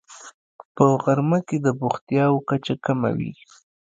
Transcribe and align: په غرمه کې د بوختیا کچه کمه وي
په 0.75 0.83
غرمه 1.03 1.39
کې 1.47 1.57
د 1.65 1.67
بوختیا 1.79 2.25
کچه 2.49 2.75
کمه 2.85 3.09
وي 3.17 3.31